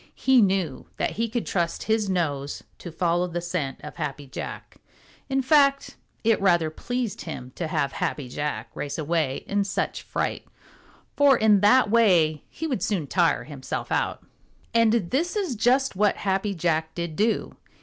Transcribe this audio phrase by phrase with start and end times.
[0.15, 4.77] He knew that he could trust his nose to follow the scent of Happy Jack.
[5.29, 10.47] In fact, it rather pleased him to have Happy Jack race away in such fright,
[11.15, 14.25] for in that way he would soon tire himself out.
[14.73, 17.55] And this is just what Happy Jack did do.